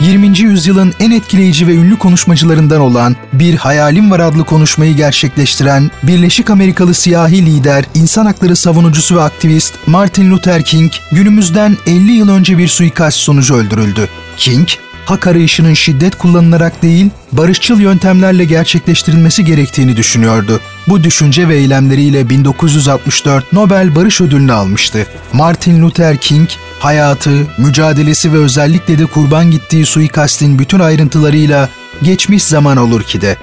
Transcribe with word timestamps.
20. 0.00 0.38
yüzyılın 0.40 0.94
en 1.00 1.10
etkileyici 1.10 1.66
ve 1.66 1.74
ünlü 1.74 1.98
konuşmacılarından 1.98 2.80
olan 2.80 3.16
Bir 3.32 3.54
Hayalim 3.54 4.10
Var 4.10 4.20
adlı 4.20 4.44
konuşmayı 4.44 4.96
gerçekleştiren 4.96 5.90
Birleşik 6.02 6.50
Amerikalı 6.50 6.94
siyahi 6.94 7.46
lider, 7.46 7.84
insan 7.94 8.26
hakları 8.26 8.56
savunucusu 8.56 9.16
ve 9.16 9.20
aktivist 9.20 9.74
Martin 9.86 10.30
Luther 10.30 10.64
King 10.64 10.92
günümüzden 11.12 11.76
50 11.86 12.12
yıl 12.12 12.28
önce 12.28 12.58
bir 12.58 12.68
suikast 12.68 13.16
sonucu 13.16 13.54
öldürüldü. 13.54 14.08
King, 14.36 14.68
hak 15.08 15.26
arayışının 15.26 15.74
şiddet 15.74 16.18
kullanılarak 16.18 16.82
değil, 16.82 17.10
barışçıl 17.32 17.80
yöntemlerle 17.80 18.44
gerçekleştirilmesi 18.44 19.44
gerektiğini 19.44 19.96
düşünüyordu. 19.96 20.60
Bu 20.88 21.04
düşünce 21.04 21.48
ve 21.48 21.56
eylemleriyle 21.56 22.30
1964 22.30 23.52
Nobel 23.52 23.94
Barış 23.94 24.20
Ödülünü 24.20 24.52
almıştı. 24.52 25.06
Martin 25.32 25.82
Luther 25.82 26.16
King, 26.16 26.48
hayatı, 26.80 27.30
mücadelesi 27.58 28.32
ve 28.32 28.36
özellikle 28.36 28.98
de 28.98 29.06
kurban 29.06 29.50
gittiği 29.50 29.86
suikastin 29.86 30.58
bütün 30.58 30.78
ayrıntılarıyla 30.78 31.68
Geçmiş 32.02 32.44
Zaman 32.44 32.76
Olur 32.76 33.02
ki 33.02 33.20
de. 33.20 33.36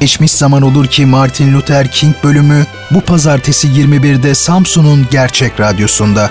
Geçmiş 0.00 0.32
Zaman 0.32 0.62
Olur 0.62 0.86
ki 0.86 1.06
Martin 1.06 1.54
Luther 1.54 1.90
King 1.90 2.14
bölümü 2.24 2.66
bu 2.90 3.00
pazartesi 3.00 3.68
21'de 3.68 4.34
Samsun'un 4.34 5.06
Gerçek 5.10 5.60
Radyosu'nda. 5.60 6.30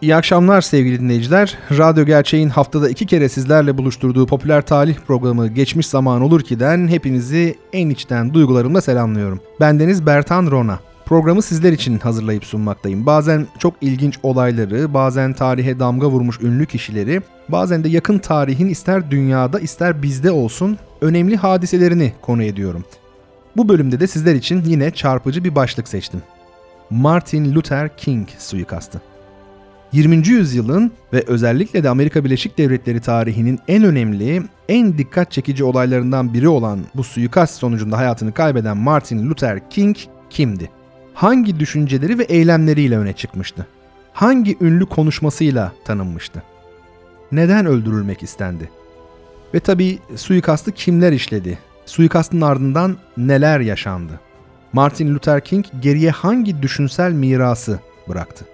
İyi 0.00 0.16
akşamlar 0.16 0.60
sevgili 0.60 1.00
dinleyiciler. 1.00 1.58
Radyo 1.78 2.04
Gerçeğin 2.04 2.48
haftada 2.48 2.90
iki 2.90 3.06
kere 3.06 3.28
sizlerle 3.28 3.78
buluşturduğu 3.78 4.26
popüler 4.26 4.62
talih 4.62 4.96
programı 5.06 5.48
Geçmiş 5.48 5.86
Zaman 5.86 6.22
Olur 6.22 6.40
Ki'den 6.40 6.88
hepinizi 6.88 7.54
en 7.72 7.90
içten 7.90 8.34
duygularımla 8.34 8.80
selamlıyorum. 8.80 9.40
Bendeniz 9.60 10.06
Bertan 10.06 10.50
Rona. 10.50 10.78
Programı 11.06 11.42
sizler 11.42 11.72
için 11.72 11.98
hazırlayıp 11.98 12.44
sunmaktayım. 12.44 13.06
Bazen 13.06 13.46
çok 13.58 13.74
ilginç 13.80 14.18
olayları, 14.22 14.94
bazen 14.94 15.32
tarihe 15.32 15.78
damga 15.78 16.08
vurmuş 16.08 16.40
ünlü 16.40 16.66
kişileri, 16.66 17.22
bazen 17.48 17.84
de 17.84 17.88
yakın 17.88 18.18
tarihin 18.18 18.68
ister 18.68 19.10
dünyada 19.10 19.60
ister 19.60 20.02
bizde 20.02 20.30
olsun 20.30 20.78
önemli 21.00 21.36
hadiselerini 21.36 22.12
konu 22.22 22.42
ediyorum. 22.42 22.84
Bu 23.56 23.68
bölümde 23.68 24.00
de 24.00 24.06
sizler 24.06 24.34
için 24.34 24.62
yine 24.66 24.90
çarpıcı 24.90 25.44
bir 25.44 25.54
başlık 25.54 25.88
seçtim. 25.88 26.22
Martin 26.90 27.54
Luther 27.54 27.96
King 27.96 28.28
suikastı. 28.38 29.09
20. 29.92 30.28
yüzyılın 30.28 30.92
ve 31.12 31.24
özellikle 31.26 31.84
de 31.84 31.88
Amerika 31.88 32.24
Birleşik 32.24 32.58
Devletleri 32.58 33.00
tarihinin 33.00 33.58
en 33.68 33.84
önemli, 33.84 34.42
en 34.68 34.98
dikkat 34.98 35.32
çekici 35.32 35.64
olaylarından 35.64 36.34
biri 36.34 36.48
olan 36.48 36.80
bu 36.94 37.04
suikast 37.04 37.54
sonucunda 37.54 37.98
hayatını 37.98 38.32
kaybeden 38.32 38.76
Martin 38.76 39.30
Luther 39.30 39.70
King 39.70 39.96
kimdi? 40.30 40.70
Hangi 41.14 41.60
düşünceleri 41.60 42.18
ve 42.18 42.22
eylemleriyle 42.22 42.98
öne 42.98 43.12
çıkmıştı? 43.12 43.66
Hangi 44.12 44.56
ünlü 44.60 44.86
konuşmasıyla 44.86 45.72
tanınmıştı? 45.84 46.42
Neden 47.32 47.66
öldürülmek 47.66 48.22
istendi? 48.22 48.70
Ve 49.54 49.60
tabii 49.60 49.98
suikastı 50.16 50.72
kimler 50.72 51.12
işledi? 51.12 51.58
Suikastın 51.86 52.40
ardından 52.40 52.96
neler 53.16 53.60
yaşandı? 53.60 54.20
Martin 54.72 55.14
Luther 55.14 55.44
King 55.44 55.66
geriye 55.82 56.10
hangi 56.10 56.62
düşünsel 56.62 57.12
mirası 57.12 57.80
bıraktı? 58.08 58.44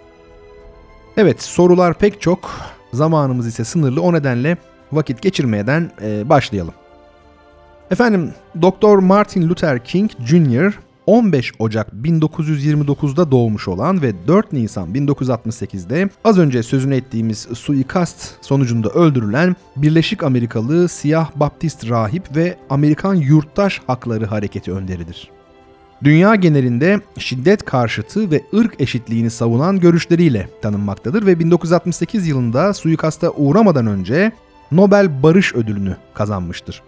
Evet 1.16 1.42
sorular 1.42 1.98
pek 1.98 2.20
çok, 2.20 2.50
zamanımız 2.92 3.46
ise 3.46 3.64
sınırlı 3.64 4.02
o 4.02 4.12
nedenle 4.12 4.56
vakit 4.92 5.22
geçirmeden 5.22 5.90
e, 6.02 6.28
başlayalım. 6.28 6.74
Efendim 7.90 8.34
Doktor 8.62 8.98
Martin 8.98 9.48
Luther 9.48 9.84
King 9.84 10.10
Jr. 10.26 10.78
15 11.06 11.52
Ocak 11.58 11.92
1929'da 11.92 13.30
doğmuş 13.30 13.68
olan 13.68 14.02
ve 14.02 14.26
4 14.28 14.52
Nisan 14.52 14.94
1968'de 14.94 16.08
az 16.24 16.38
önce 16.38 16.62
sözünü 16.62 16.96
ettiğimiz 16.96 17.38
suikast 17.38 18.44
sonucunda 18.44 18.88
öldürülen 18.88 19.56
Birleşik 19.76 20.22
Amerikalı 20.22 20.88
siyah 20.88 21.30
baptist 21.36 21.88
rahip 21.90 22.36
ve 22.36 22.56
Amerikan 22.70 23.14
Yurttaş 23.14 23.80
Hakları 23.86 24.26
Hareketi 24.26 24.72
önderidir 24.72 25.35
dünya 26.04 26.34
genelinde 26.34 27.00
şiddet 27.18 27.64
karşıtı 27.64 28.30
ve 28.30 28.42
ırk 28.54 28.80
eşitliğini 28.80 29.30
savunan 29.30 29.80
görüşleriyle 29.80 30.48
tanınmaktadır 30.62 31.26
ve 31.26 31.38
1968 31.38 32.26
yılında 32.26 32.74
suikasta 32.74 33.30
uğramadan 33.30 33.86
önce 33.86 34.32
Nobel 34.72 35.22
Barış 35.22 35.54
Ödülünü 35.54 35.96
kazanmıştır. 36.14 36.82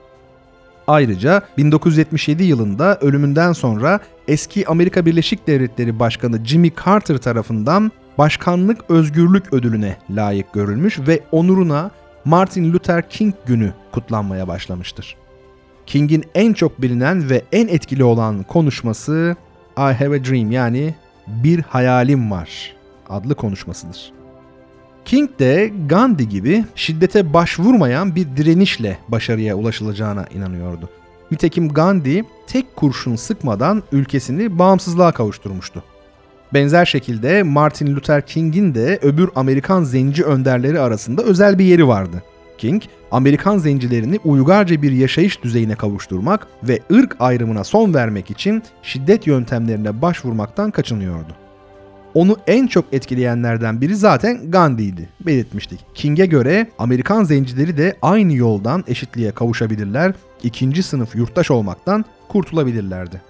Ayrıca 0.87 1.43
1977 1.59 2.45
yılında 2.45 2.99
ölümünden 3.01 3.53
sonra 3.53 4.01
eski 4.29 4.69
Amerika 4.69 5.07
Birleşik 5.07 5.47
Devletleri 5.47 5.99
Başkanı 5.99 6.45
Jimmy 6.45 6.73
Carter 6.85 7.19
tarafından 7.19 7.93
Başkanlık 8.19 8.91
Özgürlük 8.91 9.53
Ödülüne 9.53 9.97
layık 10.11 10.53
görülmüş 10.53 10.99
ve 10.99 11.21
onuruna 11.33 11.91
Martin 12.25 12.73
Luther 12.73 13.11
King 13.11 13.35
günü 13.47 13.73
kutlanmaya 13.93 14.49
başlamıştır. 14.49 15.17
King'in 15.89 16.25
en 16.35 16.53
çok 16.53 16.83
bilinen 16.83 17.31
ve 17.31 17.43
en 17.53 17.69
etkili 17.69 18.05
olan 18.05 18.43
konuşması 18.43 19.37
I 19.77 19.81
Have 19.81 20.17
a 20.17 20.25
Dream 20.25 20.53
yani 20.53 20.95
Bir 21.27 21.61
Hayalim 21.61 22.31
Var 22.31 22.77
adlı 23.09 23.35
konuşmasıdır. 23.35 24.13
King 25.05 25.31
de 25.39 25.73
Gandhi 25.87 26.29
gibi 26.29 26.65
şiddete 26.75 27.33
başvurmayan 27.33 28.15
bir 28.15 28.37
direnişle 28.37 28.99
başarıya 29.09 29.55
ulaşılacağına 29.55 30.27
inanıyordu. 30.35 30.89
Nitekim 31.31 31.69
Gandhi 31.69 32.25
tek 32.47 32.77
kurşun 32.77 33.17
sıkmadan 33.17 33.83
ülkesini 33.93 34.59
bağımsızlığa 34.59 35.13
kavuşturmuştu. 35.13 35.83
Benzer 36.55 36.85
şekilde 36.85 37.43
Martin 37.43 37.97
Luther 37.97 38.27
King'in 38.27 38.75
de 38.75 38.99
öbür 39.03 39.31
Amerikan 39.35 39.85
zenci 39.85 40.25
önderleri 40.25 40.81
arasında 40.81 41.23
özel 41.23 41.59
bir 41.59 41.65
yeri 41.65 41.89
vardı. 41.89 42.23
King, 42.59 42.83
Amerikan 43.11 43.59
zencilerini 43.59 44.19
uygarca 44.25 44.83
bir 44.83 44.93
yaşayış 44.93 45.43
düzeyine 45.43 45.75
kavuşturmak 45.75 46.47
ve 46.63 46.81
ırk 46.93 47.17
ayrımına 47.21 47.65
son 47.65 47.95
vermek 47.95 48.31
için 48.31 48.63
şiddet 48.83 49.27
yöntemlerine 49.27 50.03
başvurmaktan 50.03 50.71
kaçınıyordu. 50.71 51.33
Onu 52.15 52.37
en 52.47 52.67
çok 52.67 52.85
etkileyenlerden 52.93 53.81
biri 53.81 53.97
zaten 53.97 54.51
Gandhi'ydi. 54.51 55.09
Belirtmiştik. 55.21 55.81
King'e 55.95 56.27
göre 56.27 56.67
Amerikan 56.79 57.25
zencileri 57.25 57.77
de 57.77 57.97
aynı 58.03 58.35
yoldan 58.35 58.85
eşitliğe 58.87 59.31
kavuşabilirler, 59.31 60.13
ikinci 60.43 60.83
sınıf 60.83 61.17
yurttaş 61.17 61.51
olmaktan 61.51 62.05
kurtulabilirlerdi. 62.29 63.23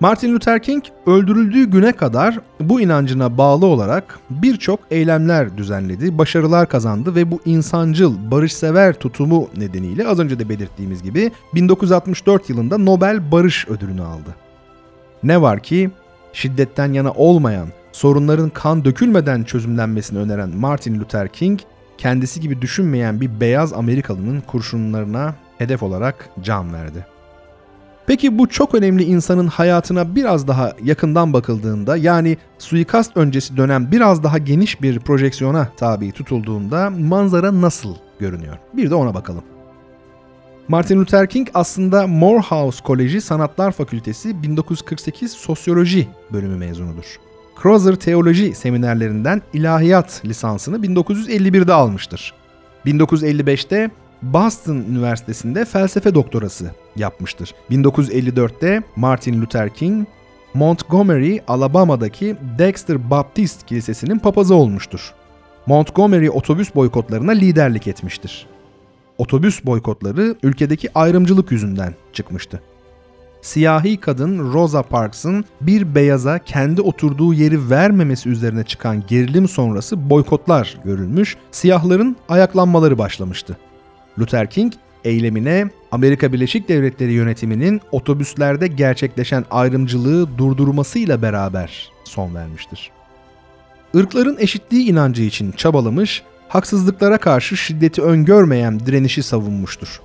Martin 0.00 0.34
Luther 0.34 0.62
King 0.62 0.84
öldürüldüğü 1.06 1.64
güne 1.64 1.92
kadar 1.92 2.38
bu 2.60 2.80
inancına 2.80 3.38
bağlı 3.38 3.66
olarak 3.66 4.18
birçok 4.30 4.80
eylemler 4.90 5.58
düzenledi, 5.58 6.18
başarılar 6.18 6.68
kazandı 6.68 7.14
ve 7.14 7.30
bu 7.30 7.40
insancıl, 7.44 8.30
barışsever 8.30 8.94
tutumu 8.94 9.48
nedeniyle 9.56 10.08
az 10.08 10.18
önce 10.18 10.38
de 10.38 10.48
belirttiğimiz 10.48 11.02
gibi 11.02 11.32
1964 11.54 12.50
yılında 12.50 12.78
Nobel 12.78 13.32
Barış 13.32 13.68
Ödülünü 13.68 14.02
aldı. 14.02 14.34
Ne 15.22 15.42
var 15.42 15.60
ki 15.62 15.90
şiddetten 16.32 16.92
yana 16.92 17.10
olmayan, 17.12 17.68
sorunların 17.92 18.48
kan 18.48 18.84
dökülmeden 18.84 19.44
çözümlenmesini 19.44 20.18
öneren 20.18 20.56
Martin 20.56 21.00
Luther 21.00 21.28
King, 21.28 21.60
kendisi 21.98 22.40
gibi 22.40 22.62
düşünmeyen 22.62 23.20
bir 23.20 23.40
beyaz 23.40 23.72
Amerikalının 23.72 24.40
kurşunlarına 24.40 25.34
hedef 25.58 25.82
olarak 25.82 26.28
can 26.42 26.72
verdi. 26.72 27.13
Peki 28.06 28.38
bu 28.38 28.48
çok 28.48 28.74
önemli 28.74 29.04
insanın 29.04 29.46
hayatına 29.46 30.14
biraz 30.14 30.48
daha 30.48 30.72
yakından 30.84 31.32
bakıldığında 31.32 31.96
yani 31.96 32.36
suikast 32.58 33.16
öncesi 33.16 33.56
dönem 33.56 33.92
biraz 33.92 34.22
daha 34.22 34.38
geniş 34.38 34.82
bir 34.82 34.98
projeksiyona 34.98 35.68
tabi 35.76 36.12
tutulduğunda 36.12 36.90
manzara 36.90 37.60
nasıl 37.60 37.94
görünüyor? 38.18 38.58
Bir 38.72 38.90
de 38.90 38.94
ona 38.94 39.14
bakalım. 39.14 39.44
Martin 40.68 41.00
Luther 41.00 41.28
King 41.28 41.48
aslında 41.54 42.06
Morehouse 42.06 42.84
Koleji 42.84 43.20
Sanatlar 43.20 43.72
Fakültesi 43.72 44.42
1948 44.42 45.32
Sosyoloji 45.32 46.08
bölümü 46.32 46.56
mezunudur. 46.56 47.18
Crozer 47.62 47.94
Teoloji 47.94 48.54
seminerlerinden 48.54 49.42
ilahiyat 49.52 50.22
lisansını 50.24 50.76
1951'de 50.76 51.72
almıştır. 51.72 52.34
1955'te 52.86 53.90
Boston 54.32 54.76
Üniversitesi'nde 54.76 55.64
felsefe 55.64 56.14
doktorası 56.14 56.70
yapmıştır. 56.96 57.54
1954'te 57.70 58.82
Martin 58.96 59.42
Luther 59.42 59.74
King 59.74 60.06
Montgomery, 60.54 61.38
Alabama'daki 61.48 62.36
Dexter 62.58 63.10
Baptist 63.10 63.66
Kilisesi'nin 63.66 64.18
papazı 64.18 64.54
olmuştur. 64.54 65.14
Montgomery 65.66 66.30
otobüs 66.30 66.74
boykotlarına 66.74 67.32
liderlik 67.32 67.86
etmiştir. 67.86 68.46
Otobüs 69.18 69.64
boykotları 69.64 70.34
ülkedeki 70.42 70.98
ayrımcılık 70.98 71.52
yüzünden 71.52 71.94
çıkmıştı. 72.12 72.62
Siyahi 73.42 74.00
kadın 74.00 74.52
Rosa 74.52 74.82
Parks'ın 74.82 75.44
bir 75.60 75.94
beyaza 75.94 76.38
kendi 76.38 76.80
oturduğu 76.80 77.34
yeri 77.34 77.70
vermemesi 77.70 78.28
üzerine 78.28 78.64
çıkan 78.64 79.06
gerilim 79.06 79.48
sonrası 79.48 80.10
boykotlar 80.10 80.78
görülmüş, 80.84 81.36
siyahların 81.50 82.16
ayaklanmaları 82.28 82.98
başlamıştı. 82.98 83.56
Luther 84.18 84.50
King 84.50 84.72
eylemine 85.04 85.70
Amerika 85.92 86.32
Birleşik 86.32 86.68
Devletleri 86.68 87.12
yönetiminin 87.12 87.80
otobüslerde 87.92 88.66
gerçekleşen 88.66 89.44
ayrımcılığı 89.50 90.38
durdurmasıyla 90.38 91.22
beraber 91.22 91.90
son 92.04 92.34
vermiştir. 92.34 92.90
Irkların 93.94 94.36
eşitliği 94.38 94.90
inancı 94.90 95.22
için 95.22 95.52
çabalamış, 95.52 96.22
haksızlıklara 96.48 97.18
karşı 97.18 97.56
şiddeti 97.56 98.02
öngörmeyen 98.02 98.80
direnişi 98.80 99.22
savunmuştur. 99.22 100.00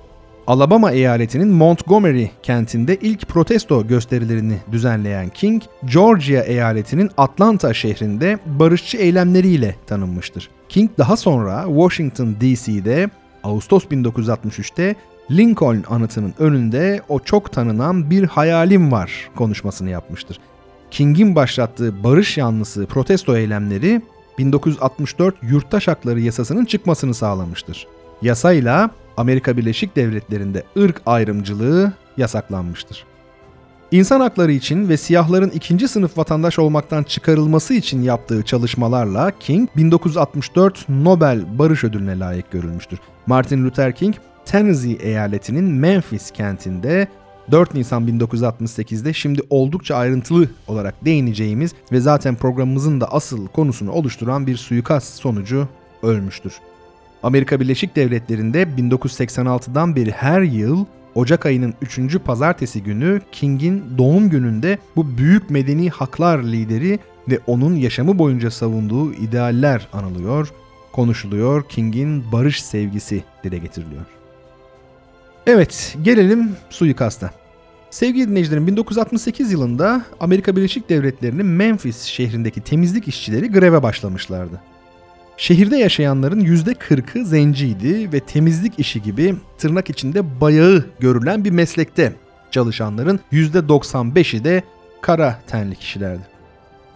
Alabama 0.46 0.92
eyaletinin 0.92 1.48
Montgomery 1.48 2.26
kentinde 2.42 2.96
ilk 2.96 3.28
protesto 3.28 3.86
gösterilerini 3.86 4.56
düzenleyen 4.72 5.28
King, 5.28 5.62
Georgia 5.84 6.42
eyaletinin 6.42 7.10
Atlanta 7.16 7.74
şehrinde 7.74 8.38
barışçı 8.46 8.96
eylemleriyle 8.96 9.76
tanınmıştır. 9.86 10.48
King 10.68 10.90
daha 10.98 11.16
sonra 11.16 11.64
Washington 11.66 12.36
DC'de 12.40 13.10
Ağustos 13.44 13.84
1963'te 13.84 14.96
Lincoln 15.30 15.84
anıtının 15.88 16.34
önünde 16.38 17.00
o 17.08 17.18
çok 17.20 17.52
tanınan 17.52 18.10
bir 18.10 18.24
hayalim 18.24 18.92
var 18.92 19.30
konuşmasını 19.36 19.90
yapmıştır. 19.90 20.38
King'in 20.90 21.34
başlattığı 21.34 22.04
barış 22.04 22.38
yanlısı 22.38 22.86
protesto 22.86 23.36
eylemleri 23.36 24.02
1964 24.38 25.34
Yurttaş 25.42 25.88
Hakları 25.88 26.20
Yasası'nın 26.20 26.64
çıkmasını 26.64 27.14
sağlamıştır. 27.14 27.86
Yasayla 28.22 28.90
Amerika 29.16 29.56
Birleşik 29.56 29.96
Devletleri'nde 29.96 30.64
ırk 30.78 31.02
ayrımcılığı 31.06 31.92
yasaklanmıştır. 32.16 33.04
İnsan 33.92 34.20
hakları 34.20 34.52
için 34.52 34.88
ve 34.88 34.96
siyahların 34.96 35.50
ikinci 35.50 35.88
sınıf 35.88 36.18
vatandaş 36.18 36.58
olmaktan 36.58 37.02
çıkarılması 37.02 37.74
için 37.74 38.02
yaptığı 38.02 38.42
çalışmalarla 38.42 39.32
King 39.40 39.68
1964 39.76 40.88
Nobel 40.88 41.58
Barış 41.58 41.84
Ödülüne 41.84 42.18
layık 42.18 42.50
görülmüştür. 42.50 42.98
Martin 43.30 43.64
Luther 43.64 43.92
King, 43.92 44.14
Tennessee 44.44 44.92
eyaletinin 44.92 45.64
Memphis 45.64 46.30
kentinde 46.30 47.08
4 47.50 47.74
Nisan 47.74 48.08
1968'de 48.08 49.12
şimdi 49.12 49.42
oldukça 49.50 49.96
ayrıntılı 49.96 50.48
olarak 50.68 51.04
değineceğimiz 51.04 51.74
ve 51.92 52.00
zaten 52.00 52.34
programımızın 52.34 53.00
da 53.00 53.12
asıl 53.12 53.46
konusunu 53.46 53.92
oluşturan 53.92 54.46
bir 54.46 54.56
suikast 54.56 55.14
sonucu 55.14 55.68
ölmüştür. 56.02 56.52
Amerika 57.22 57.60
Birleşik 57.60 57.96
Devletleri'nde 57.96 58.62
1986'dan 58.62 59.96
beri 59.96 60.10
her 60.10 60.42
yıl 60.42 60.84
Ocak 61.14 61.46
ayının 61.46 61.74
3. 61.82 62.18
pazartesi 62.24 62.82
günü 62.82 63.20
King'in 63.32 63.84
doğum 63.98 64.30
gününde 64.30 64.78
bu 64.96 65.18
büyük 65.18 65.50
medeni 65.50 65.90
haklar 65.90 66.42
lideri 66.42 66.98
ve 67.28 67.38
onun 67.46 67.74
yaşamı 67.74 68.18
boyunca 68.18 68.50
savunduğu 68.50 69.12
idealler 69.12 69.88
anılıyor, 69.92 70.52
konuşuluyor, 70.92 71.68
King'in 71.68 72.32
barış 72.32 72.62
sevgisi 72.62 73.24
dile 73.44 73.58
getiriliyor. 73.58 74.02
Evet, 75.46 75.96
gelelim 76.02 76.56
suikasta. 76.70 77.30
Sevgili 77.90 78.28
dinleyicilerim 78.28 78.66
1968 78.66 79.52
yılında 79.52 80.02
Amerika 80.20 80.56
Birleşik 80.56 80.88
Devletleri'nin 80.88 81.46
Memphis 81.46 82.02
şehrindeki 82.02 82.60
temizlik 82.60 83.08
işçileri 83.08 83.50
greve 83.50 83.82
başlamışlardı. 83.82 84.60
Şehirde 85.36 85.76
yaşayanların 85.76 86.40
%40'ı 86.40 87.24
zenciydi 87.24 88.12
ve 88.12 88.20
temizlik 88.20 88.78
işi 88.78 89.02
gibi 89.02 89.34
tırnak 89.58 89.90
içinde 89.90 90.40
bayağı 90.40 90.84
görülen 91.00 91.44
bir 91.44 91.50
meslekte 91.50 92.12
çalışanların 92.50 93.20
%95'i 93.32 94.44
de 94.44 94.62
kara 95.00 95.40
tenli 95.46 95.76
kişilerdi. 95.76 96.22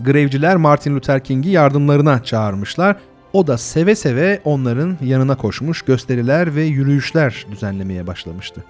Grevciler 0.00 0.56
Martin 0.56 0.96
Luther 0.96 1.24
King'i 1.24 1.48
yardımlarına 1.48 2.24
çağırmışlar. 2.24 2.96
O 3.34 3.46
da 3.46 3.58
seve 3.58 3.94
seve 3.94 4.40
onların 4.44 4.96
yanına 5.02 5.36
koşmuş 5.36 5.82
gösteriler 5.82 6.56
ve 6.56 6.62
yürüyüşler 6.62 7.46
düzenlemeye 7.50 8.06
başlamıştı. 8.06 8.64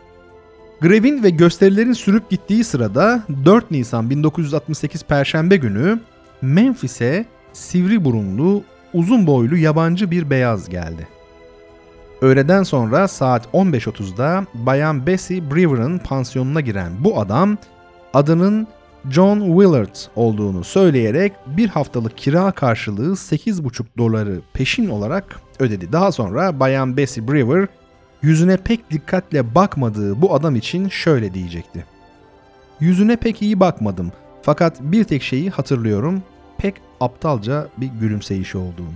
Grevin 0.81 1.23
ve 1.23 1.31
gösterilerin 1.31 1.93
sürüp 1.93 2.31
gittiği 2.31 2.65
sırada 2.65 3.23
4 3.45 3.71
Nisan 3.71 4.11
1968 4.11 5.03
Perşembe 5.03 5.57
günü 5.57 6.01
Memphis'e 6.43 7.25
sivri 7.53 8.05
burunlu, 8.05 8.63
uzun 8.93 9.27
boylu 9.27 9.57
yabancı 9.57 10.11
bir 10.11 10.31
beyaz 10.31 10.69
geldi. 10.69 11.09
Öğleden 12.21 12.63
sonra 12.63 13.09
saat 13.09 13.47
15.30'da 13.47 14.47
Bayan 14.55 15.07
Bessie 15.07 15.51
Brewer'ın 15.51 15.99
pansiyonuna 15.99 16.61
giren 16.61 16.93
bu 17.01 17.21
adam 17.21 17.59
adının 18.15 18.67
John 19.11 19.41
Willard 19.41 19.97
olduğunu 20.17 20.65
söyleyerek 20.65 21.33
bir 21.47 21.69
haftalık 21.69 22.19
kira 22.19 22.51
karşılığı 22.53 23.13
8,5 23.13 23.85
doları 23.99 24.41
peşin 24.53 24.89
olarak 24.89 25.41
ödedi. 25.59 25.93
Daha 25.93 26.13
sonra 26.13 26.61
Bayan 26.61 26.97
Bessie 26.97 27.29
Brewer 27.29 27.67
yüzüne 28.23 28.57
pek 28.57 28.91
dikkatle 28.91 29.55
bakmadığı 29.55 30.23
bu 30.23 30.35
adam 30.35 30.57
için 30.57 30.89
şöyle 30.89 31.35
diyecekti. 31.35 31.85
Yüzüne 32.81 33.17
pek 33.17 33.43
iyi 33.43 33.61
bakmadım 33.61 34.13
fakat 34.43 34.81
bir 34.81 35.05
tek 35.05 35.23
şeyi 35.23 35.51
hatırlıyorum 35.51 36.23
pek 36.59 36.75
aptalca 37.01 37.69
bir 37.77 37.87
gülümseyişi 37.87 38.59
olduğunu. 38.59 38.95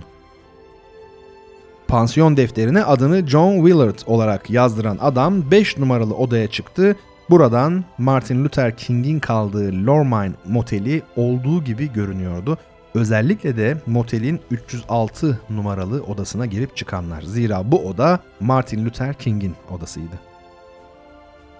Pansiyon 1.87 2.37
defterine 2.37 2.83
adını 2.83 3.27
John 3.27 3.55
Willard 3.55 3.99
olarak 4.05 4.49
yazdıran 4.49 4.97
adam 5.01 5.51
5 5.51 5.77
numaralı 5.77 6.15
odaya 6.15 6.47
çıktı. 6.47 6.95
Buradan 7.29 7.83
Martin 7.97 8.43
Luther 8.43 8.77
King'in 8.77 9.19
kaldığı 9.19 9.85
Lormine 9.85 10.35
moteli 10.47 11.01
olduğu 11.15 11.63
gibi 11.63 11.93
görünüyordu. 11.93 12.57
Özellikle 12.93 13.57
de 13.57 13.77
motelin 13.85 14.39
306 14.51 15.39
numaralı 15.49 16.03
odasına 16.03 16.45
girip 16.45 16.77
çıkanlar. 16.77 17.21
Zira 17.21 17.71
bu 17.71 17.87
oda 17.87 18.19
Martin 18.39 18.85
Luther 18.85 19.13
King'in 19.13 19.55
odasıydı. 19.71 20.19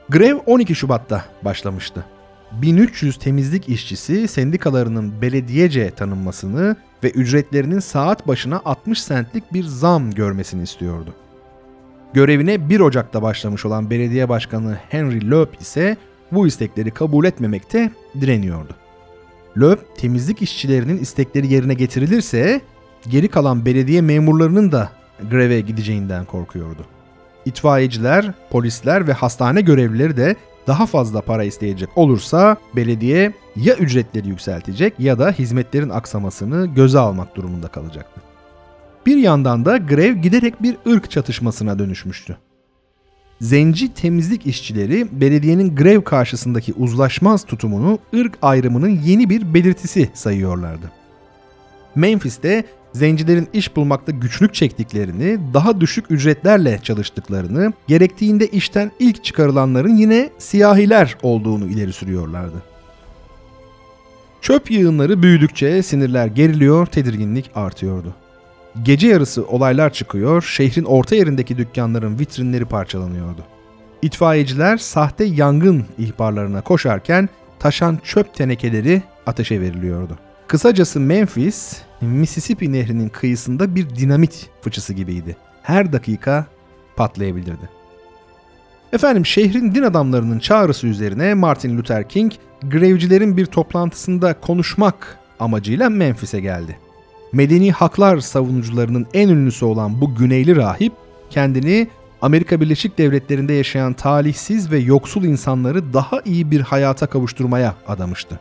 Grev 0.09 0.37
12 0.45 0.75
Şubat'ta 0.75 1.25
başlamıştı. 1.41 2.05
1300 2.51 3.17
temizlik 3.17 3.69
işçisi 3.69 4.27
sendikalarının 4.27 5.21
belediyece 5.21 5.91
tanınmasını 5.91 6.75
ve 7.03 7.09
ücretlerinin 7.09 7.79
saat 7.79 8.27
başına 8.27 8.61
60 8.65 9.07
centlik 9.07 9.53
bir 9.53 9.63
zam 9.63 10.11
görmesini 10.11 10.63
istiyordu. 10.63 11.13
Görevine 12.13 12.69
1 12.69 12.79
Ocak'ta 12.79 13.21
başlamış 13.21 13.65
olan 13.65 13.89
belediye 13.89 14.29
başkanı 14.29 14.77
Henry 14.89 15.29
Loeb 15.29 15.47
ise 15.59 15.97
bu 16.31 16.47
istekleri 16.47 16.91
kabul 16.91 17.25
etmemekte 17.25 17.91
direniyordu. 18.21 18.75
Loeb 19.57 19.77
temizlik 19.97 20.41
işçilerinin 20.41 20.97
istekleri 20.97 21.53
yerine 21.53 21.73
getirilirse 21.73 22.61
geri 23.09 23.27
kalan 23.27 23.65
belediye 23.65 24.01
memurlarının 24.01 24.71
da 24.71 24.89
greve 25.29 25.61
gideceğinden 25.61 26.25
korkuyordu. 26.25 26.85
İtfaiyeciler, 27.45 28.31
polisler 28.49 29.07
ve 29.07 29.13
hastane 29.13 29.61
görevlileri 29.61 30.17
de 30.17 30.35
daha 30.67 30.85
fazla 30.85 31.21
para 31.21 31.43
isteyecek 31.43 31.89
olursa 31.95 32.57
belediye 32.75 33.33
ya 33.55 33.75
ücretleri 33.75 34.27
yükseltecek 34.27 34.99
ya 34.99 35.19
da 35.19 35.31
hizmetlerin 35.31 35.89
aksamasını 35.89 36.65
göze 36.65 36.99
almak 36.99 37.35
durumunda 37.35 37.67
kalacaktı. 37.67 38.28
Bir 39.05 39.17
yandan 39.17 39.65
da 39.65 39.77
grev 39.77 40.15
giderek 40.15 40.63
bir 40.63 40.77
ırk 40.87 41.11
çatışmasına 41.11 41.79
dönüşmüştü. 41.79 42.37
Zenci 43.41 43.93
temizlik 43.93 44.45
işçileri 44.45 45.07
belediyenin 45.21 45.75
grev 45.75 46.01
karşısındaki 46.01 46.73
uzlaşmaz 46.73 47.45
tutumunu 47.45 47.99
ırk 48.15 48.37
ayrımının 48.41 48.99
yeni 49.05 49.29
bir 49.29 49.53
belirtisi 49.53 50.09
sayıyorlardı. 50.13 50.91
Memphis'te 51.95 52.63
zencilerin 52.93 53.47
iş 53.53 53.75
bulmakta 53.75 54.11
güçlük 54.11 54.53
çektiklerini, 54.53 55.39
daha 55.53 55.81
düşük 55.81 56.11
ücretlerle 56.11 56.79
çalıştıklarını, 56.83 57.73
gerektiğinde 57.87 58.47
işten 58.47 58.91
ilk 58.99 59.23
çıkarılanların 59.23 59.95
yine 59.95 60.29
siyahiler 60.37 61.17
olduğunu 61.21 61.67
ileri 61.67 61.93
sürüyorlardı. 61.93 62.63
Çöp 64.41 64.71
yığınları 64.71 65.23
büyüdükçe 65.23 65.83
sinirler 65.83 66.27
geriliyor, 66.27 66.85
tedirginlik 66.85 67.51
artıyordu. 67.55 68.15
Gece 68.83 69.07
yarısı 69.07 69.47
olaylar 69.47 69.93
çıkıyor, 69.93 70.41
şehrin 70.41 70.83
orta 70.83 71.15
yerindeki 71.15 71.57
dükkanların 71.57 72.19
vitrinleri 72.19 72.65
parçalanıyordu. 72.65 73.43
İtfaiyeciler 74.01 74.77
sahte 74.77 75.23
yangın 75.23 75.85
ihbarlarına 75.97 76.61
koşarken 76.61 77.29
taşan 77.59 77.99
çöp 78.03 78.33
tenekeleri 78.33 79.01
ateşe 79.25 79.61
veriliyordu. 79.61 80.17
Kısacası 80.47 80.99
Memphis, 80.99 81.77
Mississippi 82.01 82.73
nehrinin 82.73 83.09
kıyısında 83.09 83.75
bir 83.75 83.89
dinamit 83.89 84.49
fıçısı 84.61 84.93
gibiydi. 84.93 85.37
her 85.61 85.93
dakika 85.93 86.45
patlayabilirdi. 86.95 87.69
Efendim 88.93 89.25
şehrin 89.25 89.75
din 89.75 89.83
adamlarının 89.83 90.39
çağrısı 90.39 90.87
üzerine 90.87 91.33
Martin 91.33 91.77
Luther 91.77 92.09
King 92.09 92.33
grevcilerin 92.63 93.37
bir 93.37 93.45
toplantısında 93.45 94.39
konuşmak 94.39 95.17
amacıyla 95.39 95.89
Memphis'e 95.89 96.39
geldi. 96.39 96.79
Medeni 97.33 97.71
haklar 97.71 98.19
savunucularının 98.19 99.07
en 99.13 99.29
ünlüsü 99.29 99.65
olan 99.65 100.01
bu 100.01 100.15
Güneyli 100.15 100.55
rahip 100.55 100.93
kendini 101.29 101.87
Amerika 102.21 102.61
Birleşik 102.61 102.97
Devletleri'nde 102.97 103.53
yaşayan 103.53 103.93
talihsiz 103.93 104.71
ve 104.71 104.77
yoksul 104.77 105.23
insanları 105.23 105.93
daha 105.93 106.21
iyi 106.25 106.51
bir 106.51 106.61
hayata 106.61 107.07
kavuşturmaya 107.07 107.75
adamıştı. 107.87 108.39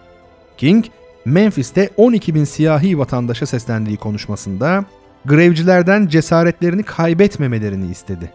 King, 0.57 0.85
Memphis'te 1.25 1.91
12 1.97 2.35
bin 2.35 2.45
siyahi 2.45 2.99
vatandaşa 2.99 3.47
seslendiği 3.47 3.97
konuşmasında 3.97 4.85
grevcilerden 5.25 6.07
cesaretlerini 6.07 6.83
kaybetmemelerini 6.83 7.91
istedi. 7.91 8.33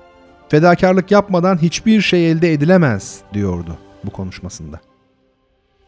Fedakarlık 0.50 1.12
yapmadan 1.12 1.62
hiçbir 1.62 2.01
şey 2.01 2.31
elde 2.31 2.53
edilemez 2.53 3.19
diyordu 3.33 3.77
bu 4.03 4.12
konuşmasında. 4.12 4.79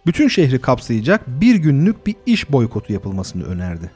Bütün 0.06 0.28
şehri 0.28 0.62
kapsayacak 0.62 1.28
bir 1.28 1.56
günlük 1.56 2.08
bir 2.08 2.16
iş 2.26 2.52
boykotu 2.52 2.94
yapılmasını 2.94 3.44
önerdi. 3.44 3.92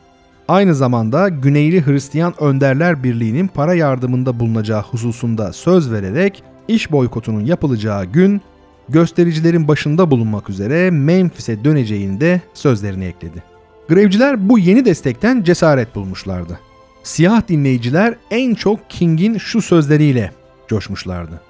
Aynı 0.50 0.76
zamanda 0.76 1.30
Güneyli 1.30 1.86
Hristiyan 1.86 2.44
Önderler 2.44 3.04
Birliği'nin 3.04 3.48
para 3.48 3.74
yardımında 3.74 4.40
bulunacağı 4.40 4.82
hususunda 4.82 5.54
söz 5.54 5.92
vererek 5.92 6.44
iş 6.68 6.92
boykotunun 6.92 7.46
yapılacağı 7.46 8.06
gün 8.06 8.42
göstericilerin 8.90 9.68
başında 9.68 10.12
bulunmak 10.12 10.50
üzere 10.50 10.92
Memphis'e 10.92 11.64
döneceğini 11.64 12.22
de 12.22 12.42
sözlerini 12.54 13.06
ekledi. 13.06 13.44
Grevciler 13.90 14.50
bu 14.50 14.60
yeni 14.60 14.86
destekten 14.86 15.44
cesaret 15.44 15.96
bulmuşlardı. 15.96 16.60
Siyah 17.04 17.48
dinleyiciler 17.48 18.16
en 18.32 18.54
çok 18.54 18.90
King'in 18.90 19.38
şu 19.38 19.62
sözleriyle 19.62 20.32
coşmuşlardı. 20.68 21.42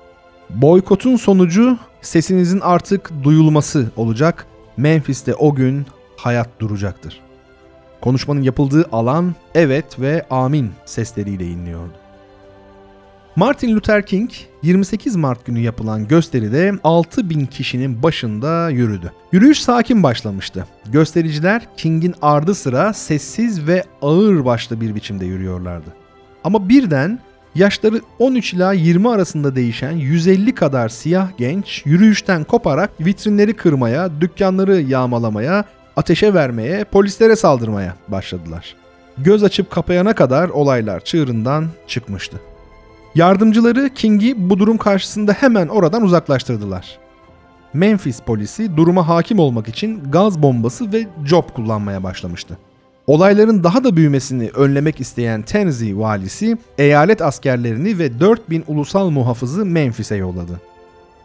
Boykotun 0.50 1.16
sonucu 1.16 1.78
sesinizin 2.02 2.60
artık 2.60 3.12
duyulması 3.24 3.92
olacak. 3.96 4.46
Memphis'te 4.78 5.36
o 5.36 5.56
gün 5.56 5.86
hayat 6.18 6.50
duracaktır. 6.60 7.29
Konuşmanın 8.02 8.42
yapıldığı 8.42 8.86
alan 8.92 9.36
evet 9.56 10.00
ve 10.00 10.26
amin 10.30 10.72
sesleriyle 10.86 11.46
inliyordu. 11.46 11.94
Martin 13.36 13.76
Luther 13.76 14.06
King 14.06 14.32
28 14.64 15.16
Mart 15.16 15.46
günü 15.46 15.60
yapılan 15.60 16.08
gösteride 16.08 16.74
6000 16.84 17.46
kişinin 17.46 18.04
başında 18.04 18.70
yürüdü. 18.70 19.12
Yürüyüş 19.32 19.62
sakin 19.62 20.04
başlamıştı. 20.04 20.66
Göstericiler 20.92 21.68
King'in 21.78 22.16
ardı 22.22 22.56
sıra 22.56 22.94
sessiz 22.94 23.68
ve 23.68 23.84
ağır 24.02 24.46
başlı 24.46 24.82
bir 24.82 24.96
biçimde 24.96 25.26
yürüyorlardı. 25.26 25.94
Ama 26.44 26.70
birden 26.70 27.20
yaşları 27.56 28.02
13 28.20 28.54
ila 28.54 28.74
20 28.74 29.10
arasında 29.10 29.56
değişen 29.56 29.92
150 29.92 30.56
kadar 30.56 30.90
siyah 30.90 31.30
genç 31.38 31.82
yürüyüşten 31.86 32.44
koparak 32.44 32.90
vitrinleri 33.00 33.54
kırmaya, 33.54 34.22
dükkanları 34.22 34.82
yağmalamaya, 34.82 35.66
ateşe 36.00 36.34
vermeye, 36.34 36.84
polislere 36.84 37.36
saldırmaya 37.36 37.96
başladılar. 38.08 38.76
Göz 39.18 39.44
açıp 39.44 39.72
kapayana 39.72 40.14
kadar 40.16 40.50
olaylar 40.50 41.00
çığırından 41.00 41.68
çıkmıştı. 41.88 42.42
Yardımcıları 43.16 43.90
King'i 43.90 44.50
bu 44.50 44.60
durum 44.60 44.78
karşısında 44.78 45.34
hemen 45.34 45.68
oradan 45.68 46.04
uzaklaştırdılar. 46.04 47.00
Memphis 47.74 48.22
polisi 48.22 48.78
duruma 48.78 49.08
hakim 49.08 49.40
olmak 49.40 49.68
için 49.68 50.04
gaz 50.12 50.42
bombası 50.42 50.94
ve 50.94 51.08
job 51.26 51.44
kullanmaya 51.56 52.04
başlamıştı. 52.04 52.58
Olayların 53.08 53.64
daha 53.64 53.84
da 53.84 53.96
büyümesini 53.96 54.50
önlemek 54.50 55.00
isteyen 55.00 55.42
Tennessee 55.42 55.98
valisi 55.98 56.58
eyalet 56.78 57.22
askerlerini 57.22 58.00
ve 58.00 58.20
4000 58.20 58.64
ulusal 58.68 59.10
muhafızı 59.10 59.66
Memphis'e 59.66 60.16
yolladı. 60.16 60.62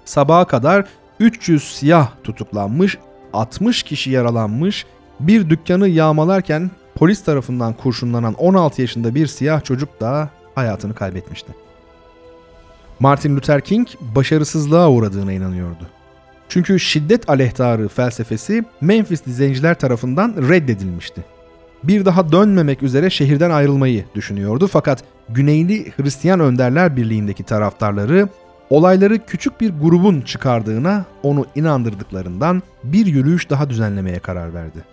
Sabaha 0.04 0.44
kadar 0.44 0.84
300 1.20 1.74
siyah 1.74 2.08
tutuklanmış, 2.24 2.98
60 3.34 3.82
kişi 3.82 4.10
yaralanmış, 4.10 4.86
bir 5.20 5.50
dükkanı 5.50 5.88
yağmalarken 5.88 6.70
polis 6.94 7.24
tarafından 7.24 7.72
kurşunlanan 7.72 8.34
16 8.34 8.80
yaşında 8.80 9.14
bir 9.14 9.26
siyah 9.26 9.64
çocuk 9.64 10.00
da 10.00 10.30
hayatını 10.54 10.94
kaybetmişti. 10.94 11.52
Martin 13.00 13.36
Luther 13.36 13.60
King 13.60 13.88
başarısızlığa 14.00 14.90
uğradığına 14.90 15.32
inanıyordu. 15.32 15.86
Çünkü 16.48 16.80
şiddet 16.80 17.30
aleyhtarı 17.30 17.88
felsefesi 17.88 18.64
Memphis 18.80 19.22
zenciler 19.26 19.78
tarafından 19.78 20.34
reddedilmişti. 20.48 21.24
Bir 21.84 22.04
daha 22.04 22.32
dönmemek 22.32 22.82
üzere 22.82 23.10
şehirden 23.10 23.50
ayrılmayı 23.50 24.04
düşünüyordu 24.14 24.66
fakat 24.66 25.04
Güneyli 25.28 25.92
Hristiyan 25.96 26.40
Önderler 26.40 26.96
Birliği'ndeki 26.96 27.42
taraftarları 27.42 28.28
olayları 28.70 29.26
küçük 29.26 29.60
bir 29.60 29.70
grubun 29.70 30.20
çıkardığına 30.20 31.04
onu 31.22 31.46
inandırdıklarından 31.54 32.62
bir 32.84 33.06
yürüyüş 33.06 33.50
daha 33.50 33.70
düzenlemeye 33.70 34.18
karar 34.18 34.54
verdi. 34.54 34.84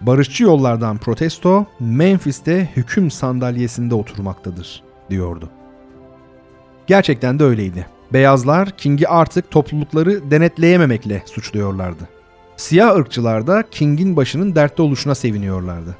Barışçı 0.00 0.44
yollardan 0.44 0.98
protesto 0.98 1.66
Memphis'te 1.80 2.68
hüküm 2.76 3.10
sandalyesinde 3.10 3.94
oturmaktadır 3.94 4.82
diyordu. 5.10 5.50
Gerçekten 6.86 7.38
de 7.38 7.44
öyleydi. 7.44 7.86
Beyazlar 8.12 8.70
King'i 8.70 9.08
artık 9.08 9.50
toplulukları 9.50 10.30
denetleyememekle 10.30 11.22
suçluyorlardı. 11.26 12.08
Siyah 12.56 12.96
ırkçılar 12.96 13.46
da 13.46 13.64
King'in 13.70 14.16
başının 14.16 14.54
dertte 14.54 14.82
oluşuna 14.82 15.14
seviniyorlardı. 15.14 15.96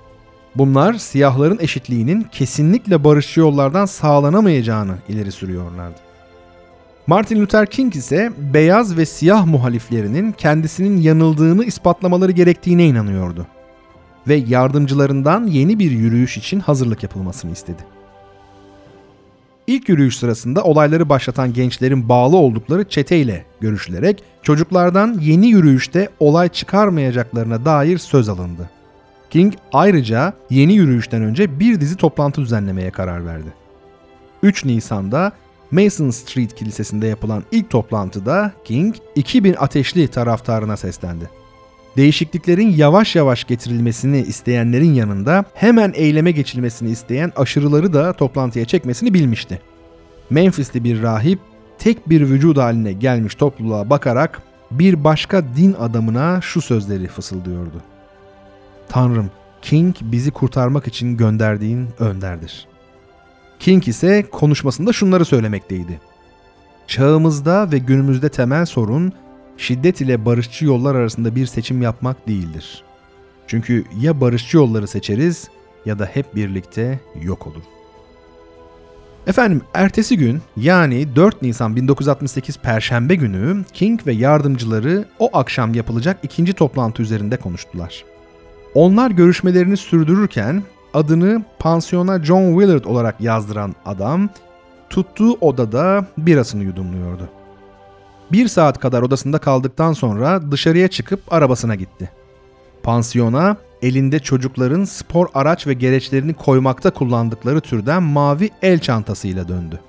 Bunlar 0.55 0.95
siyahların 0.95 1.59
eşitliğinin 1.61 2.23
kesinlikle 2.23 3.05
barışçı 3.05 3.41
yollardan 3.41 3.87
sağlanamayacağını 3.87 4.95
ileri 5.09 5.33
sürüyorlardı. 5.33 6.10
Martin 7.11 7.41
Luther 7.41 7.67
King 7.67 7.97
ise 7.97 8.33
beyaz 8.39 8.97
ve 8.97 9.07
siyah 9.07 9.47
muhaliflerinin 9.47 10.33
kendisinin 10.33 11.01
yanıldığını 11.01 11.65
ispatlamaları 11.65 12.33
gerektiğine 12.33 12.87
inanıyordu 12.87 13.47
ve 14.29 14.35
yardımcılarından 14.35 15.47
yeni 15.47 15.79
bir 15.79 15.91
yürüyüş 15.91 16.37
için 16.37 16.61
hazırlık 16.61 17.03
yapılmasını 17.03 17.53
istedi. 17.53 17.85
İlk 19.67 19.89
yürüyüş 19.89 20.17
sırasında 20.17 20.65
olayları 20.65 21.09
başlatan 21.09 21.53
gençlerin 21.53 22.09
bağlı 22.09 22.37
oldukları 22.37 22.89
çeteyle 22.89 23.45
görüşülerek 23.61 24.23
çocuklardan 24.43 25.19
yeni 25.21 25.49
yürüyüşte 25.49 26.09
olay 26.21 26.49
çıkarmayacaklarına 26.49 27.65
dair 27.65 27.99
söz 27.99 28.29
alındı. 28.29 28.71
King 29.31 29.55
ayrıca 29.73 30.33
yeni 30.51 30.75
yürüyüşten 30.75 31.23
önce 31.23 31.61
bir 31.61 31.81
dizi 31.81 31.97
toplantı 31.97 32.41
düzenlemeye 32.41 32.91
karar 32.91 33.27
verdi. 33.27 33.53
3 34.43 34.65
Nisan'da 34.65 35.33
Mason 35.71 36.11
Street 36.11 36.55
Kilisesi'nde 36.55 37.07
yapılan 37.07 37.43
ilk 37.53 37.71
toplantıda 37.71 38.53
King 38.65 38.97
2000 39.15 39.55
ateşli 39.59 40.09
taraftarına 40.09 40.77
seslendi. 40.77 41.31
Değişikliklerin 41.97 42.69
yavaş 42.69 43.17
yavaş 43.17 43.45
getirilmesini 43.45 44.19
isteyenlerin 44.21 44.95
yanında 44.95 45.45
hemen 45.55 45.93
eyleme 45.95 46.31
geçilmesini 46.33 46.91
isteyen 46.91 47.33
aşırıları 47.37 47.93
da 47.93 48.13
toplantıya 48.13 48.65
çekmesini 48.65 49.15
bilmişti. 49.15 49.61
Memphis'li 50.31 50.85
bir 50.85 51.03
rahip 51.03 51.39
tek 51.79 52.09
bir 52.09 52.21
vücud 52.21 52.57
haline 52.57 52.93
gelmiş 52.93 53.35
topluluğa 53.35 53.91
bakarak 53.91 54.43
bir 54.71 55.05
başka 55.05 55.45
din 55.57 55.73
adamına 55.73 56.41
şu 56.41 56.61
sözleri 56.61 57.07
fısıldıyordu. 57.07 57.83
Tanrım, 58.89 59.31
King 59.63 59.97
bizi 60.03 60.31
kurtarmak 60.31 60.87
için 60.87 61.17
gönderdiğin 61.17 61.89
önderdir. 61.99 62.70
King 63.61 63.89
ise 63.89 64.27
konuşmasında 64.31 64.93
şunları 64.93 65.25
söylemekteydi. 65.25 66.01
Çağımızda 66.87 67.73
ve 67.73 67.79
günümüzde 67.79 68.29
temel 68.29 68.67
sorun 68.67 69.13
şiddet 69.57 70.01
ile 70.01 70.25
barışçı 70.25 70.65
yollar 70.65 70.95
arasında 70.95 71.35
bir 71.35 71.47
seçim 71.47 71.83
yapmak 71.83 72.29
değildir. 72.29 72.85
Çünkü 73.47 73.85
ya 74.01 74.21
barışçı 74.21 74.57
yolları 74.57 74.89
seçeriz 74.89 75.49
ya 75.87 75.99
da 75.99 76.05
hep 76.05 76.37
birlikte 76.37 77.01
yok 77.23 77.47
olur. 77.47 77.63
Efendim 79.27 79.63
ertesi 79.75 80.17
gün 80.17 80.41
yani 80.57 81.17
4 81.17 81.43
Nisan 81.43 81.77
1968 81.77 82.59
Perşembe 82.59 83.15
günü 83.15 83.65
King 83.73 84.07
ve 84.07 84.13
yardımcıları 84.13 85.05
o 85.19 85.39
akşam 85.39 85.75
yapılacak 85.75 86.19
ikinci 86.23 86.53
toplantı 86.53 87.03
üzerinde 87.03 87.37
konuştular. 87.37 88.05
Onlar 88.75 89.11
görüşmelerini 89.11 89.77
sürdürürken 89.77 90.63
adını 90.95 91.43
pansiyona 91.59 92.25
John 92.25 92.61
Willard 92.61 92.85
olarak 92.85 93.21
yazdıran 93.21 93.75
adam 93.85 94.29
tuttuğu 94.91 95.33
odada 95.33 96.07
birasını 96.19 96.63
yudumluyordu. 96.63 97.29
Bir 98.33 98.49
saat 98.49 98.79
kadar 98.79 99.03
odasında 99.03 99.39
kaldıktan 99.39 99.93
sonra 99.93 100.53
dışarıya 100.53 100.89
çıkıp 100.89 101.33
arabasına 101.33 101.75
gitti. 101.75 102.11
Pansiyona 102.83 103.57
elinde 103.83 104.19
çocukların 104.19 104.85
spor 104.85 105.27
araç 105.35 105.67
ve 105.67 105.75
gereçlerini 105.75 106.35
koymakta 106.35 106.91
kullandıkları 106.91 107.61
türden 107.61 108.03
mavi 108.03 108.51
el 108.63 108.79
çantasıyla 108.79 109.49
döndü. 109.49 109.81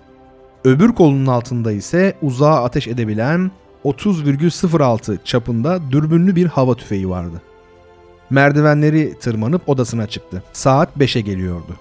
Öbür 0.63 0.91
kolunun 0.91 1.27
altında 1.27 1.71
ise 1.71 2.13
uzağa 2.21 2.63
ateş 2.63 2.87
edebilen 2.87 3.51
30,06 3.85 5.17
çapında 5.23 5.91
dürbünlü 5.91 6.35
bir 6.35 6.45
hava 6.45 6.75
tüfeği 6.75 7.09
vardı. 7.09 7.41
Merdivenleri 8.31 9.19
tırmanıp 9.19 9.69
odasına 9.69 10.07
çıktı. 10.07 10.43
Saat 10.53 10.97
5'e 10.97 11.21
geliyordu. 11.21 11.75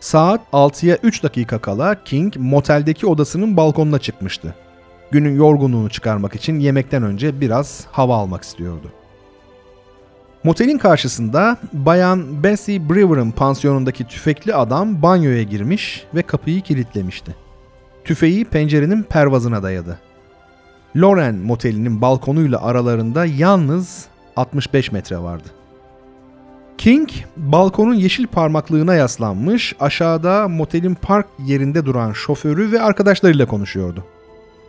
Saat 0.00 0.40
6'ya 0.52 0.98
3 1.02 1.22
dakika 1.22 1.58
kala 1.58 2.04
King 2.04 2.36
moteldeki 2.36 3.06
odasının 3.06 3.56
balkonuna 3.56 3.98
çıkmıştı. 3.98 4.54
Günün 5.10 5.36
yorgunluğunu 5.36 5.90
çıkarmak 5.90 6.34
için 6.34 6.60
yemekten 6.60 7.02
önce 7.02 7.40
biraz 7.40 7.86
hava 7.92 8.16
almak 8.16 8.42
istiyordu. 8.42 8.92
Motelin 10.44 10.78
karşısında 10.78 11.56
Bayan 11.72 12.42
Bessie 12.42 12.88
Brewer'ın 12.88 13.30
pansiyonundaki 13.30 14.04
tüfekli 14.06 14.54
adam 14.54 15.02
banyoya 15.02 15.42
girmiş 15.42 16.06
ve 16.14 16.22
kapıyı 16.22 16.60
kilitlemişti. 16.60 17.34
Tüfeği 18.04 18.44
pencerenin 18.44 19.02
pervazına 19.02 19.62
dayadı. 19.62 19.98
Loren 20.96 21.34
motelinin 21.34 22.00
balkonuyla 22.00 22.62
aralarında 22.62 23.24
yalnız 23.26 24.06
65 24.36 24.92
metre 24.92 25.18
vardı. 25.18 25.48
King 26.78 27.08
balkonun 27.36 27.94
yeşil 27.94 28.26
parmaklığına 28.26 28.94
yaslanmış 28.94 29.74
aşağıda 29.80 30.48
motelin 30.48 30.94
park 30.94 31.26
yerinde 31.38 31.84
duran 31.84 32.12
şoförü 32.12 32.72
ve 32.72 32.82
arkadaşlarıyla 32.82 33.46
konuşuyordu. 33.46 34.04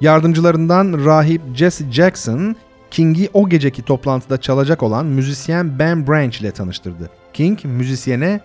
Yardımcılarından 0.01 1.05
rahip 1.05 1.41
Jesse 1.55 1.91
Jackson, 1.91 2.55
King'i 2.91 3.29
o 3.33 3.49
geceki 3.49 3.81
toplantıda 3.81 4.41
çalacak 4.41 4.83
olan 4.83 5.05
müzisyen 5.05 5.79
Ben 5.79 6.07
Branch 6.07 6.41
ile 6.41 6.51
tanıştırdı. 6.51 7.09
King 7.33 7.65
müzisyene 7.65 8.39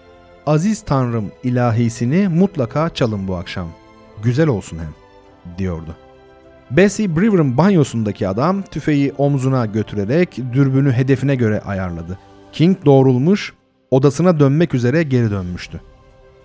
Aziz 0.47 0.83
Tanrım 0.83 1.33
ilahisini 1.45 2.29
mutlaka 2.29 2.91
çalın 2.91 3.29
bu 3.29 3.37
akşam. 3.37 3.69
Güzel 4.23 4.49
olsun 4.49 4.79
hem 4.79 4.95
diyordu. 5.59 5.97
Bessie 6.71 7.17
Brewer'ın 7.17 7.57
banyosundaki 7.57 8.29
adam 8.29 8.62
tüfeği 8.62 9.12
omzuna 9.19 9.67
götürerek 9.67 10.37
dürbünü 10.53 10.93
hedefine 10.93 11.35
göre 11.35 11.61
ayarladı. 11.61 12.19
King 12.53 12.77
doğrulmuş, 12.85 13.53
odasına 13.91 14.41
dönmek 14.41 14.75
üzere 14.75 15.03
geri 15.03 15.31
dönmüştü. 15.31 15.81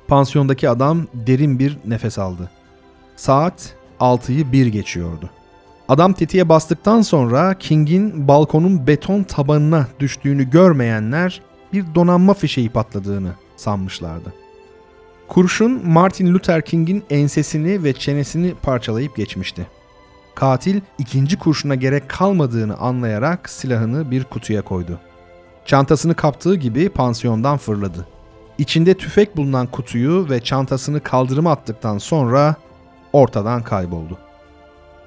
Pansiyondaki 0.08 0.70
adam 0.70 1.08
derin 1.14 1.60
bir 1.60 1.78
nefes 1.86 2.20
aldı. 2.20 2.50
Saat 3.16 3.76
6'yı 4.00 4.52
bir 4.52 4.68
geçiyordu. 4.68 5.30
Adam 5.88 6.14
tetiğe 6.14 6.50
bastıktan 6.50 7.02
sonra 7.02 7.54
King'in 7.54 8.28
balkonun 8.28 8.88
beton 8.88 9.24
tabanına 9.24 9.88
düştüğünü 10.00 10.50
görmeyenler 10.50 11.42
bir 11.74 11.86
donanma 11.96 12.34
fişeği 12.34 12.70
patladığını 12.70 13.32
sanmışlardı. 13.56 14.34
Kurşun 15.28 15.88
Martin 15.88 16.34
Luther 16.34 16.66
King'in 16.66 17.04
ensesini 17.10 17.84
ve 17.84 17.94
çenesini 17.94 18.54
parçalayıp 18.62 19.16
geçmişti. 19.16 19.68
Katil 20.36 20.82
ikinci 20.98 21.40
kurşuna 21.40 21.76
gerek 21.76 22.10
kalmadığını 22.10 22.78
anlayarak 22.78 23.50
silahını 23.50 24.12
bir 24.12 24.24
kutuya 24.24 24.62
koydu. 24.62 25.00
Çantasını 25.66 26.16
kaptığı 26.16 26.56
gibi 26.56 26.90
pansiyondan 26.90 27.58
fırladı. 27.58 28.08
İçinde 28.58 28.94
tüfek 28.94 29.38
bulunan 29.38 29.68
kutuyu 29.68 30.30
ve 30.30 30.40
çantasını 30.40 31.00
kaldırıma 31.00 31.52
attıktan 31.52 31.98
sonra 31.98 32.56
ortadan 33.14 33.64
kayboldu. 33.64 34.18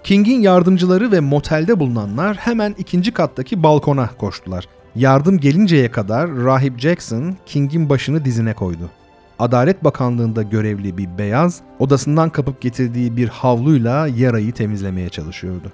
King'in 0.04 0.40
yardımcıları 0.40 1.12
ve 1.12 1.20
motelde 1.20 1.80
bulunanlar 1.80 2.36
hemen 2.36 2.74
ikinci 2.78 3.12
kattaki 3.12 3.62
balkona 3.62 4.10
koştular. 4.18 4.68
Yardım 4.94 5.38
gelinceye 5.38 5.90
kadar 5.90 6.30
Rahip 6.30 6.78
Jackson 6.78 7.36
King'in 7.46 7.88
başını 7.88 8.24
dizine 8.24 8.54
koydu. 8.54 8.90
Adalet 9.38 9.84
Bakanlığı'nda 9.84 10.42
görevli 10.42 10.98
bir 10.98 11.18
beyaz, 11.18 11.60
odasından 11.78 12.30
kapıp 12.30 12.60
getirdiği 12.60 13.16
bir 13.16 13.28
havluyla 13.28 14.06
yarayı 14.06 14.52
temizlemeye 14.52 15.08
çalışıyordu. 15.08 15.72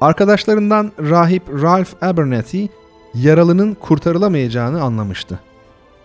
Arkadaşlarından 0.00 0.92
rahip 0.98 1.42
Ralph 1.62 2.02
Abernathy, 2.02 2.66
yaralının 3.14 3.74
kurtarılamayacağını 3.74 4.82
anlamıştı. 4.82 5.40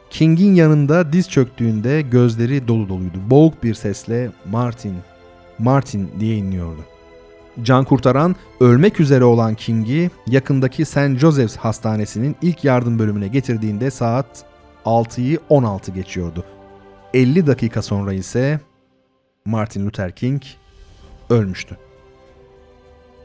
King'in 0.09 0.55
yanında 0.55 1.13
diz 1.13 1.29
çöktüğünde 1.29 2.01
gözleri 2.01 2.67
dolu 2.67 2.89
doluydu. 2.89 3.17
Boğuk 3.29 3.63
bir 3.63 3.73
sesle 3.73 4.31
Martin, 4.51 4.95
Martin 5.59 6.09
diye 6.19 6.35
inliyordu. 6.35 6.81
Can 7.63 7.83
kurtaran 7.83 8.35
ölmek 8.59 8.99
üzere 8.99 9.23
olan 9.23 9.55
King'i 9.55 10.11
yakındaki 10.27 10.85
St. 10.85 11.17
Joseph's 11.17 11.55
Hastanesi'nin 11.55 12.35
ilk 12.41 12.63
yardım 12.63 12.99
bölümüne 12.99 13.27
getirdiğinde 13.27 13.91
saat 13.91 14.48
6'yı 14.85 15.39
16 15.49 15.91
geçiyordu. 15.91 16.43
50 17.13 17.47
dakika 17.47 17.81
sonra 17.81 18.13
ise 18.13 18.59
Martin 19.45 19.85
Luther 19.85 20.11
King 20.11 20.41
ölmüştü. 21.29 21.77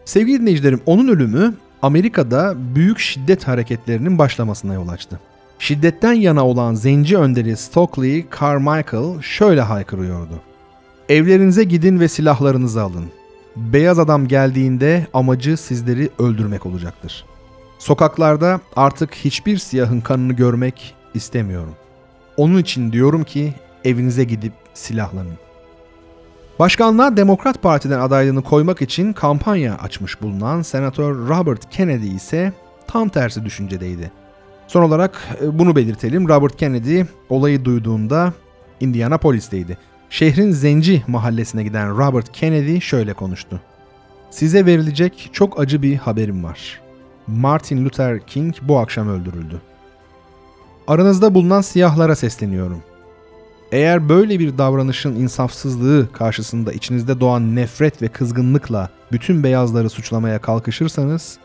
Sevgili 0.04 0.40
dinleyicilerim 0.40 0.80
onun 0.86 1.08
ölümü 1.08 1.54
Amerika'da 1.82 2.54
büyük 2.74 2.98
şiddet 2.98 3.48
hareketlerinin 3.48 4.18
başlamasına 4.18 4.74
yol 4.74 4.88
açtı. 4.88 5.20
Şiddetten 5.58 6.12
yana 6.12 6.46
olan 6.46 6.74
zenci 6.74 7.18
önderi 7.18 7.56
Stokely 7.56 8.26
Carmichael 8.40 9.22
şöyle 9.22 9.60
haykırıyordu. 9.60 10.40
Evlerinize 11.08 11.64
gidin 11.64 12.00
ve 12.00 12.08
silahlarınızı 12.08 12.82
alın. 12.82 13.04
Beyaz 13.56 13.98
adam 13.98 14.28
geldiğinde 14.28 15.06
amacı 15.14 15.56
sizleri 15.56 16.10
öldürmek 16.18 16.66
olacaktır. 16.66 17.24
Sokaklarda 17.78 18.60
artık 18.76 19.14
hiçbir 19.14 19.58
siyahın 19.58 20.00
kanını 20.00 20.32
görmek 20.32 20.94
istemiyorum. 21.14 21.74
Onun 22.36 22.58
için 22.58 22.92
diyorum 22.92 23.24
ki 23.24 23.54
evinize 23.84 24.24
gidip 24.24 24.52
silahlanın. 24.74 25.38
Başkanlığa 26.58 27.16
Demokrat 27.16 27.62
Parti'den 27.62 28.00
adaylığını 28.00 28.42
koymak 28.42 28.82
için 28.82 29.12
kampanya 29.12 29.74
açmış 29.74 30.22
bulunan 30.22 30.62
Senatör 30.62 31.28
Robert 31.28 31.70
Kennedy 31.70 32.14
ise 32.14 32.52
tam 32.86 33.08
tersi 33.08 33.44
düşüncedeydi. 33.44 34.10
Son 34.66 34.82
olarak 34.82 35.28
e, 35.42 35.58
bunu 35.58 35.76
belirtelim. 35.76 36.28
Robert 36.28 36.56
Kennedy 36.56 37.02
olayı 37.28 37.64
duyduğunda 37.64 38.32
Indianapolis'teydi. 38.80 39.78
Şehrin 40.10 40.50
Zenci 40.50 41.02
mahallesine 41.06 41.64
giden 41.64 41.98
Robert 41.98 42.32
Kennedy 42.32 42.80
şöyle 42.80 43.12
konuştu. 43.12 43.60
Size 44.30 44.66
verilecek 44.66 45.30
çok 45.32 45.60
acı 45.60 45.82
bir 45.82 45.96
haberim 45.96 46.44
var. 46.44 46.80
Martin 47.26 47.84
Luther 47.84 48.26
King 48.26 48.54
bu 48.62 48.78
akşam 48.78 49.08
öldürüldü. 49.08 49.60
Aranızda 50.88 51.34
bulunan 51.34 51.60
siyahlara 51.60 52.16
sesleniyorum. 52.16 52.82
Eğer 53.72 54.08
böyle 54.08 54.38
bir 54.38 54.58
davranışın 54.58 55.16
insafsızlığı 55.16 56.12
karşısında 56.12 56.72
içinizde 56.72 57.20
doğan 57.20 57.56
nefret 57.56 58.02
ve 58.02 58.08
kızgınlıkla 58.08 58.88
bütün 59.12 59.42
beyazları 59.42 59.90
suçlamaya 59.90 60.40
kalkışırsanız, 60.40 61.38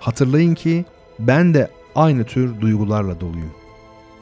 hatırlayın 0.00 0.54
ki 0.54 0.84
ben 1.18 1.54
de 1.54 1.70
aynı 1.94 2.24
tür 2.24 2.60
duygularla 2.60 3.20
doluyum. 3.20 3.50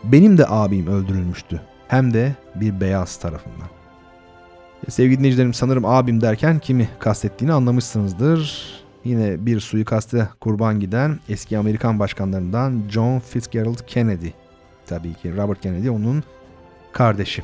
Benim 0.04 0.38
de 0.38 0.44
abim 0.48 0.86
öldürülmüştü. 0.86 1.60
Hem 1.88 2.14
de 2.14 2.34
bir 2.54 2.80
beyaz 2.80 3.16
tarafından. 3.16 3.68
Sevgili 4.88 5.18
dinleyicilerim 5.18 5.54
sanırım 5.54 5.84
abim 5.84 6.20
derken 6.20 6.58
kimi 6.58 6.88
kastettiğini 6.98 7.52
anlamışsınızdır. 7.52 8.66
Yine 9.04 9.46
bir 9.46 9.60
suikaste 9.60 10.28
kurban 10.40 10.80
giden 10.80 11.18
eski 11.28 11.58
Amerikan 11.58 11.98
başkanlarından 11.98 12.82
John 12.90 13.18
Fitzgerald 13.18 13.86
Kennedy. 13.86 14.28
Tabii 14.88 15.14
ki 15.14 15.36
Robert 15.36 15.60
Kennedy 15.60 15.90
onun 15.90 16.22
kardeşi. 16.92 17.42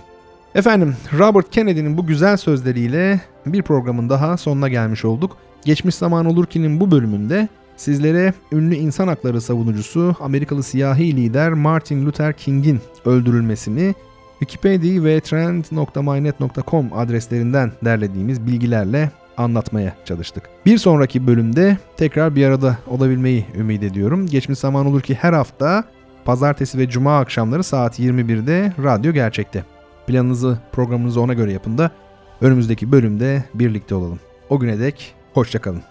Efendim 0.55 0.97
Robert 1.19 1.51
Kennedy'nin 1.51 1.97
bu 1.97 2.07
güzel 2.07 2.37
sözleriyle 2.37 3.21
bir 3.47 3.63
programın 3.63 4.09
daha 4.09 4.37
sonuna 4.37 4.69
gelmiş 4.69 5.05
olduk. 5.05 5.37
Geçmiş 5.65 5.95
zaman 5.95 6.27
olur 6.27 6.47
ki'nin 6.47 6.81
bu 6.81 6.91
bölümünde 6.91 7.49
sizlere 7.77 8.35
ünlü 8.53 8.75
insan 8.75 9.09
hakları 9.09 9.41
savunucusu 9.41 10.17
Amerikalı 10.21 10.63
siyahi 10.63 11.17
lider 11.17 11.53
Martin 11.53 12.07
Luther 12.07 12.33
King'in 12.33 12.81
öldürülmesini 13.05 13.95
Wikipedia 14.39 15.05
ve 15.05 15.21
trend.mynet.com 15.21 16.91
adreslerinden 16.93 17.73
derlediğimiz 17.85 18.47
bilgilerle 18.47 19.11
anlatmaya 19.37 19.97
çalıştık. 20.05 20.45
Bir 20.67 20.79
sonraki 20.79 21.27
bölümde 21.27 21.79
tekrar 21.97 22.37
bir 22.37 22.47
arada 22.47 22.79
olabilmeyi 22.87 23.47
ümit 23.59 23.83
ediyorum. 23.83 24.27
Geçmiş 24.27 24.59
zaman 24.59 24.87
olur 24.87 25.01
ki 25.01 25.15
her 25.15 25.33
hafta 25.33 25.85
pazartesi 26.25 26.79
ve 26.79 26.89
cuma 26.89 27.19
akşamları 27.19 27.65
saat 27.65 28.01
21'de 28.01 28.73
Radyo 28.83 29.13
Gerçek'te. 29.13 29.65
Planınızı, 30.07 30.59
programınızı 30.73 31.21
ona 31.21 31.35
göre 31.35 31.53
yapın 31.53 31.79
da 31.79 31.91
önümüzdeki 32.41 32.93
bölümde 32.93 33.45
birlikte 33.55 33.95
olalım. 33.95 34.21
O 34.49 34.59
güne 34.59 34.79
dek 34.79 35.15
hoşçakalın. 35.35 35.83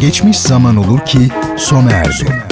Geçmiş 0.00 0.38
zaman 0.38 0.76
olur 0.76 1.00
ki 1.00 1.18
sona 1.56 1.90
erdi. 1.90 2.51